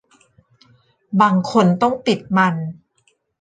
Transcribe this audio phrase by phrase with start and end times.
[1.21, 2.55] บางคนต้องปิดมัน